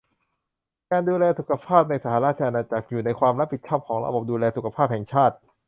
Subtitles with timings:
[0.91, 5.35] การดูแลสุขภาพในสหราชอาณาจักรอยู่ในความรับผิดชอบของระบบดูแลสุขภาพแห่งชาติ